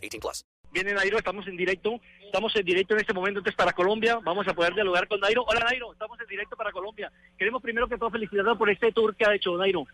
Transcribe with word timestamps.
18 0.00 0.20
plus. 0.20 0.44
Viene 0.72 0.94
Nairo, 0.94 1.18
estamos 1.18 1.46
en 1.48 1.56
directo, 1.56 2.00
estamos 2.24 2.54
en 2.54 2.64
directo 2.64 2.94
en 2.94 3.00
este 3.00 3.12
momento 3.12 3.40
entonces 3.40 3.56
para 3.56 3.72
Colombia, 3.72 4.20
vamos 4.22 4.46
a 4.46 4.54
poder 4.54 4.72
dialogar 4.74 5.08
con 5.08 5.18
Nairo. 5.20 5.44
Hola 5.44 5.60
Nairo, 5.68 5.92
estamos 5.92 6.20
en 6.20 6.26
directo 6.28 6.56
para 6.56 6.70
Colombia. 6.70 7.10
Queremos 7.36 7.60
primero 7.60 7.88
que 7.88 7.98
todo 7.98 8.10
felicitarlo 8.10 8.56
por 8.56 8.70
este 8.70 8.92
tour 8.92 9.16
que 9.16 9.24
ha 9.26 9.34
hecho 9.34 9.56
Nairo. 9.56 9.84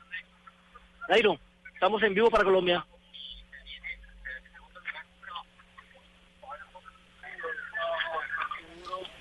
Nairo, 1.09 1.39
estamos 1.73 2.03
en 2.03 2.15
vivo 2.15 2.31
para 2.31 2.45
Colombia. 2.45 2.85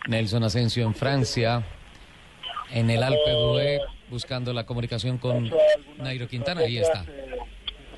Nelson 0.07 0.43
Asensio 0.43 0.85
en 0.85 0.93
Francia, 0.93 1.63
en 2.69 2.89
el 2.89 3.01
Alpe 3.01 3.31
d'Huez, 3.31 3.81
buscando 4.09 4.53
la 4.53 4.65
comunicación 4.65 5.17
con 5.17 5.49
Nairo 5.97 6.27
Quintana. 6.27 6.61
Ahí 6.61 6.77
está. 6.77 7.05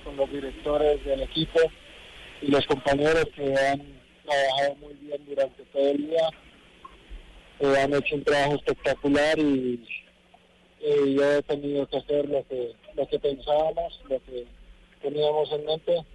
Con 0.04 0.16
los 0.16 0.32
directores 0.32 1.04
del 1.04 1.24
equipo 1.24 1.60
y 2.42 2.48
los 2.52 2.66
compañeros 2.68 3.26
que 3.36 3.44
han 3.56 3.82
trabajado 4.26 4.76
muy 4.76 4.94
bien 4.96 5.26
durante 5.28 5.64
todo 5.64 5.92
el 5.92 6.08
día. 6.08 6.30
Eh, 7.60 7.76
han 7.82 7.94
hecho 7.94 8.16
un 8.16 8.24
trabajo 8.24 8.56
espectacular 8.56 9.40
y 9.40 9.84
eh, 10.82 11.16
yo 11.16 11.34
he 11.34 11.42
tenido 11.44 11.88
que 11.88 11.98
hacer 11.98 12.30
lo 12.30 12.48
que, 12.48 12.74
lo 12.96 13.08
que 13.08 13.20
pensábamos, 13.20 14.00
lo 14.10 14.20
que 14.24 14.46
teníamos 15.02 15.52
en 15.52 15.66
mente. 15.66 16.06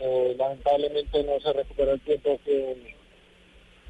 Eh, 0.00 0.34
lamentablemente 0.38 1.22
no 1.24 1.40
se 1.40 1.52
recuperó 1.52 1.92
el 1.92 2.00
tiempo 2.00 2.40
que, 2.44 2.94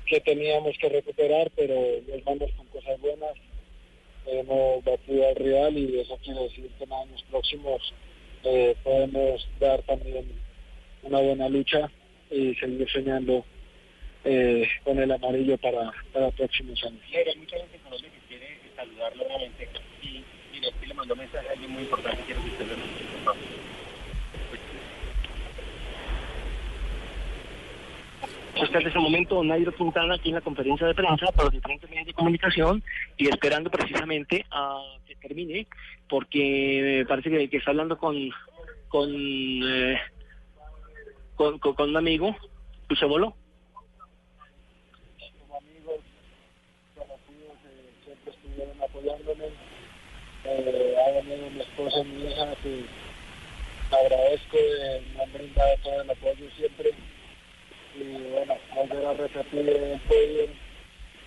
que 0.07 0.21
teníamos 0.21 0.77
que 0.79 0.89
recuperar, 0.89 1.51
pero 1.57 1.75
nos 2.09 2.25
vamos 2.25 2.51
con 2.57 2.67
cosas 2.67 3.01
buenas. 3.01 3.33
Hemos 4.27 4.85
batido 4.85 5.29
al 5.29 5.35
rival 5.37 5.79
y 5.79 5.99
eso 5.99 6.17
quiere 6.23 6.43
decir 6.43 6.71
que 6.79 6.85
en 6.85 6.93
años 6.93 7.25
próximos 7.31 7.95
eh, 8.45 8.77
podemos 8.85 9.49
dar 9.59 9.83
también 9.83 10.27
una 11.03 11.19
buena 11.21 11.49
lucha 11.49 11.91
y 12.31 12.55
seguir 12.55 12.89
soñando 12.91 13.45
eh, 14.25 14.69
con 14.85 14.99
el 14.99 15.11
amarillo 15.11 15.57
para, 15.59 15.91
para 16.13 16.31
próximos 16.31 16.83
años. 16.85 17.01
Hay 17.13 17.37
mucha 17.39 17.57
gente 17.57 17.77
en 17.77 17.83
Colombia 17.83 18.11
que 18.11 18.29
quiere 18.29 18.59
saludarlo 18.77 19.25
nuevamente 19.25 19.69
y, 20.03 20.25
y 20.57 20.61
le, 20.61 20.87
le 20.87 20.95
mandó 20.95 21.17
mensaje 21.17 21.49
a 21.49 21.53
alguien 21.53 21.71
muy 21.71 21.83
importante. 21.83 22.23
Quiero 22.27 22.43
que 22.43 22.49
usted 22.51 22.67
lo. 22.67 23.61
Está 28.63 28.79
en 28.79 28.87
este 28.89 28.99
momento 28.99 29.43
Nairo 29.43 29.73
Quintana 29.73 30.15
aquí 30.15 30.29
en 30.29 30.35
la 30.35 30.43
conferencia 30.43 30.87
de 30.87 30.95
prensa 30.95 31.33
para 31.33 31.45
los 31.45 31.53
diferentes 31.55 31.89
medios 31.89 32.07
de 32.07 32.13
comunicación 32.13 32.83
y 33.17 33.29
esperando 33.29 33.71
precisamente 33.71 34.45
a 34.51 34.79
que 35.07 35.17
termine 35.17 35.67
porque 36.09 37.05
parece 37.09 37.31
que, 37.31 37.49
que 37.49 37.57
está 37.57 37.71
hablando 37.71 37.97
con 37.97 38.31
con, 38.91 39.09
eh, 39.09 39.99
con, 41.41 41.59
con, 41.59 41.89
un 41.89 41.97
amigo. 41.97 42.37
¿Se 42.99 43.07
voló? 43.07 43.35
como 45.39 45.57
amigos 45.57 46.01
conocidos 46.95 47.57
eh, 47.65 47.91
siempre 48.05 48.33
estuvieron 48.35 48.83
apoyándome. 48.83 49.47
Eh, 50.45 50.97
ha 50.99 51.23
mi 51.23 51.61
esposa 51.61 52.01
y 52.01 52.05
mi 52.05 52.31
hija 52.31 52.55
que 52.63 52.85
agradezco, 53.91 54.57
eh, 54.59 55.03
me 55.15 55.23
han 55.23 55.33
brindado 55.33 55.77
todo 55.83 56.03
el 56.03 56.11
apoyo 56.11 56.51
siempre. 56.59 56.91
Y 57.99 58.23
bueno, 58.33 58.59
volver 58.75 59.07
a 59.07 59.13
repetir 59.15 59.69
el 59.71 60.01
podio 60.01 60.43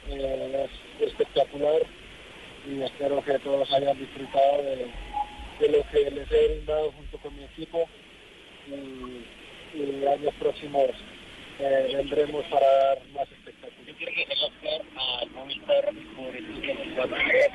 eh, 0.10 0.70
es 1.00 1.08
espectacular 1.08 1.82
y 2.68 2.84
espero 2.84 3.24
que 3.24 3.40
todos 3.40 3.72
hayan 3.74 3.98
disfrutado 3.98 4.62
de, 4.62 4.92
de 5.60 5.70
lo 5.70 5.90
que 5.90 6.12
les 6.12 6.32
he 6.32 6.48
brindado 6.50 6.92
junto 6.92 7.18
con 7.18 7.36
mi 7.36 7.46
equipo 7.46 7.90
y, 8.68 9.43
y 9.74 10.06
años 10.06 10.34
próximos 10.40 10.90
eh, 11.60 11.92
vendremos 11.96 12.46
para 12.46 12.66
dar 12.66 12.98
más 13.14 13.32
espectáculos. 13.32 13.88
Yo 13.88 13.96
quiero 13.96 14.14
que 14.14 14.26
le 14.26 14.34
haga 14.34 15.22
al 15.22 15.30
Movistar 15.32 15.86
por 16.16 16.36
estos 16.36 16.62
24 16.62 17.18
días, 17.18 17.50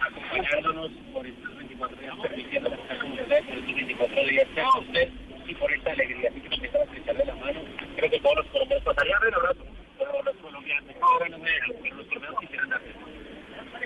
acompañándonos 0.00 0.90
por 1.12 1.26
estos 1.26 1.56
24 1.56 1.96
días, 1.96 2.14
permitiéndonos 2.22 2.78
estar 2.80 2.98
con 2.98 3.12
ustedes 3.12 3.44
por 3.44 3.58
estos 3.58 3.74
24 3.74 4.24
días, 4.24 4.48
con 4.72 4.86
usted 4.86 5.08
y 5.46 5.54
por 5.54 5.72
esta 5.72 5.92
alegría. 5.92 6.30
Así 6.30 6.40
que 6.40 6.48
nos 6.48 6.58
empiezan 6.58 6.80
a 6.80 6.84
estrecharle 6.84 7.24
la 7.24 7.34
mano. 7.34 7.60
Creo 7.96 8.10
que 8.10 8.20
todos 8.20 8.36
los 8.36 8.46
colombianos 8.46 8.84
pasarían 8.84 9.26
un 9.26 9.34
abrazo. 9.34 9.60
Todos 9.98 10.24
los 10.24 10.36
colombianos, 10.36 10.96
ahora 11.00 11.28
no 11.28 11.38
me 11.38 11.50
dejan, 11.50 11.76
pero 11.82 11.96
los 11.96 12.06
colombianos 12.06 12.40
quisieran 12.40 12.70
darse. 12.70 12.88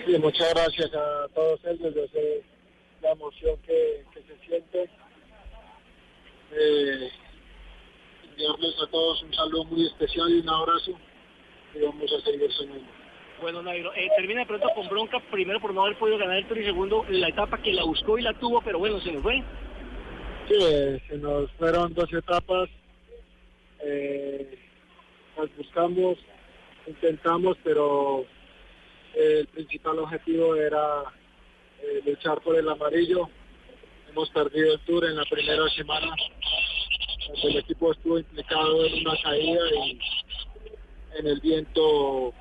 Sí, 0.07 0.19
muchas 0.19 0.55
gracias 0.55 0.95
a 0.95 1.29
todos 1.35 1.61
ellos. 1.65 1.95
Yo 1.95 2.07
sé 2.09 2.43
la 3.03 3.13
emoción 3.13 3.57
que, 3.67 4.05
que 4.13 4.21
se 4.23 4.47
siente. 4.47 4.89
Eh, 6.53 7.11
enviarles 8.47 8.83
a 8.83 8.87
todos 8.91 9.23
un 9.23 9.35
saludo 9.35 9.65
muy 9.65 9.87
especial 9.87 10.31
y 10.31 10.41
un 10.41 10.49
abrazo. 10.49 10.93
Y 11.75 11.81
vamos 11.81 12.13
a 12.13 12.21
seguir 12.25 12.53
soñando. 12.53 12.87
Bueno, 13.41 13.63
Nairo, 13.63 13.93
eh, 13.95 14.09
termina 14.17 14.41
de 14.41 14.47
pronto 14.47 14.69
con 14.75 14.89
bronca, 14.89 15.21
primero 15.31 15.61
por 15.61 15.75
no 15.75 15.83
haber 15.83 15.99
podido 15.99 16.17
ganar 16.17 16.39
el 16.39 16.47
Tour 16.47 16.59
y 16.59 16.65
segundo 16.65 17.05
la 17.11 17.29
etapa 17.29 17.61
que 17.61 17.73
la 17.73 17.85
buscó 17.85 18.19
y 18.19 18.23
la 18.23 18.33
tuvo, 18.35 18.63
pero 18.63 18.79
bueno, 18.79 18.99
se 19.01 19.13
nos 19.13 19.23
fue. 19.23 19.43
Sí, 20.49 20.55
eh, 20.59 21.03
se 21.07 21.19
nos 21.19 21.51
fueron 21.53 21.93
dos 21.93 22.11
etapas. 22.13 22.71
Eh, 23.85 24.59
las 25.37 25.55
buscamos, 25.55 26.17
intentamos, 26.87 27.59
pero 27.63 28.25
el 29.15 29.47
principal 29.49 29.99
objetivo 29.99 30.55
era 30.57 31.03
luchar 32.07 32.41
por 32.41 32.57
el 32.57 32.69
amarillo. 32.69 33.29
Hemos 34.11 34.31
perdido 34.31 34.73
el 34.73 34.81
tour 34.81 35.05
en 35.05 35.17
la 35.17 35.25
primera 35.25 35.69
semana. 35.77 36.07
Donde 37.29 37.49
El 37.49 37.57
equipo 37.59 37.93
estuvo 37.93 38.19
implicado 38.19 38.87
en 38.87 39.07
una 39.07 39.17
caída 39.23 39.61
y 39.85 39.99
en 41.19 41.27
el 41.27 41.41
viento 41.41 42.33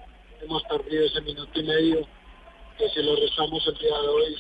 hemos 0.42 0.64
perdido 0.64 1.06
ese 1.06 1.22
minuto 1.22 1.60
y 1.60 1.64
medio. 1.64 2.08
Que 2.78 2.90
si 2.90 3.02
lo 3.02 3.16
restamos 3.16 3.66
el 3.68 3.78
día 3.78 4.02
de 4.02 4.08
hoy, 4.08 4.36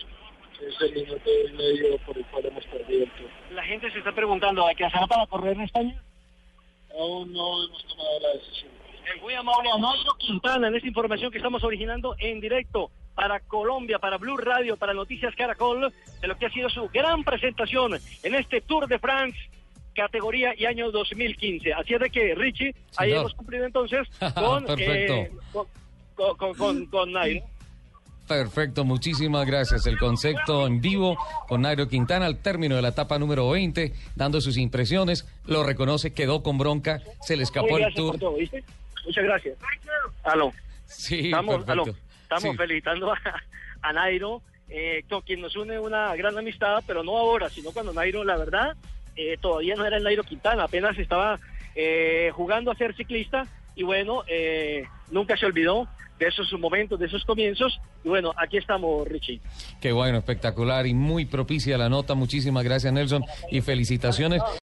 es 0.61 0.81
el 0.81 0.93
minuto 0.93 1.29
y 1.47 1.53
medio 1.53 1.97
por 1.99 2.17
el 2.17 2.25
cual 2.25 2.45
hemos 2.45 2.65
perdido 2.65 3.03
el 3.03 3.11
tour. 3.11 3.29
La 3.51 3.63
gente 3.63 3.91
se 3.91 3.99
está 3.99 4.11
preguntando, 4.11 4.65
¿hay 4.65 4.75
que 4.75 4.85
hacer 4.85 5.07
para 5.07 5.25
correr 5.27 5.53
en 5.53 5.61
España? 5.61 6.03
Aún 6.99 7.31
no 7.31 7.63
hemos 7.63 7.85
tomado 7.85 8.19
la 8.21 8.29
decisión. 8.33 8.71
El 9.13 9.21
muy 9.21 9.33
amable 9.35 9.69
a 9.69 9.77
Nairo 9.77 10.13
Quintana 10.17 10.67
en 10.67 10.75
esta 10.75 10.87
información 10.87 11.31
que 11.31 11.37
estamos 11.37 11.63
originando 11.63 12.15
en 12.19 12.41
directo 12.41 12.89
para 13.13 13.39
Colombia, 13.39 13.99
para 13.99 14.17
Blue 14.17 14.35
Radio, 14.35 14.75
para 14.75 14.93
Noticias 14.93 15.33
Caracol, 15.35 15.93
de 16.21 16.27
lo 16.27 16.37
que 16.37 16.47
ha 16.47 16.51
sido 16.51 16.69
su 16.69 16.89
gran 16.89 17.23
presentación 17.23 17.93
en 18.23 18.35
este 18.35 18.61
Tour 18.61 18.87
de 18.87 18.99
France 18.99 19.37
categoría 19.95 20.53
y 20.57 20.65
año 20.65 20.91
2015. 20.91 21.73
Así 21.73 21.93
es 21.93 21.99
de 21.99 22.09
que, 22.09 22.35
Richie, 22.35 22.75
ahí 22.97 23.09
Señor. 23.09 23.19
hemos 23.21 23.33
cumplido 23.33 23.65
entonces 23.65 24.07
con, 24.35 24.65
Perfecto. 24.65 25.13
eh, 25.13 25.31
con, 25.51 25.67
con, 26.37 26.53
con, 26.55 26.85
con- 26.87 27.11
Nairo. 27.13 27.43
Perfecto, 28.27 28.83
muchísimas 28.85 29.45
gracias. 29.45 29.85
El 29.85 29.99
concepto 29.99 30.65
en 30.65 30.81
vivo 30.81 31.15
con 31.47 31.61
Nairo 31.61 31.87
Quintana 31.87 32.25
al 32.25 32.39
término 32.41 32.75
de 32.75 32.81
la 32.81 32.87
etapa 32.89 33.19
número 33.19 33.47
20, 33.51 33.93
dando 34.15 34.41
sus 34.41 34.57
impresiones. 34.57 35.27
Lo 35.45 35.63
reconoce, 35.63 36.11
quedó 36.13 36.41
con 36.41 36.57
bronca, 36.57 37.01
se 37.21 37.37
le 37.37 37.43
escapó 37.43 37.77
el 37.77 37.93
tour. 37.93 38.17
todo, 38.17 38.33
¿viste? 38.35 38.63
Muchas 39.05 39.23
gracias. 39.23 39.57
Aló. 40.23 40.51
Sí, 40.85 41.25
Estamos, 41.25 41.57
perfecto. 41.63 41.71
aló, 41.83 41.85
estamos 42.23 42.43
Sí. 42.51 42.57
felicitando 42.57 43.13
a, 43.13 43.17
a 43.83 43.93
Nairo, 43.93 44.41
eh, 44.69 45.03
con 45.07 45.21
quien 45.21 45.41
nos 45.41 45.55
une 45.55 45.77
una 45.79 46.15
gran 46.15 46.35
amistad, 46.35 46.83
pero 46.87 47.03
no 47.03 47.15
ahora, 47.17 47.49
sino 47.51 47.71
cuando 47.71 47.93
Nairo, 47.93 48.23
la 48.23 48.37
verdad, 48.37 48.75
eh, 49.15 49.37
todavía 49.39 49.75
no 49.75 49.85
era 49.85 49.97
el 49.97 50.03
Nairo 50.03 50.23
Quintana, 50.23 50.63
apenas 50.63 50.97
estaba 50.97 51.39
eh, 51.75 52.31
jugando 52.33 52.71
a 52.71 52.75
ser 52.75 52.95
ciclista 52.95 53.47
y 53.75 53.83
bueno, 53.83 54.23
eh, 54.27 54.85
nunca 55.11 55.35
se 55.37 55.45
olvidó 55.45 55.87
de 56.19 56.27
esos 56.27 56.51
momentos, 56.59 56.99
de 56.99 57.07
esos 57.07 57.23
comienzos. 57.25 57.79
Y 58.03 58.09
bueno, 58.09 58.33
aquí 58.37 58.57
estamos, 58.57 59.07
Richie. 59.07 59.41
Qué 59.81 59.91
bueno, 59.91 60.19
espectacular 60.19 60.87
y 60.87 60.93
muy 60.93 61.25
propicia 61.25 61.77
la 61.77 61.89
nota. 61.89 62.15
Muchísimas 62.15 62.63
gracias, 62.63 62.93
Nelson, 62.93 63.23
y 63.51 63.61
felicitaciones. 63.61 64.41